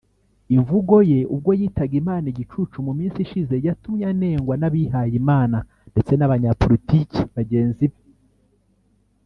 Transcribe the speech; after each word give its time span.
Imvugo 0.55 0.95
ye 1.11 1.19
ubwo 1.33 1.51
yitaga 1.59 1.93
Imana 2.01 2.25
igicucu 2.33 2.77
mu 2.87 2.91
minsi 2.99 3.17
ishize 3.25 3.55
yatumye 3.65 4.03
anengwa 4.11 4.53
n’abihayimana 4.57 5.57
ndetse 5.91 6.13
n’abanyapolitiki 6.15 7.21
bagenzi 7.37 7.85
be 7.91 7.97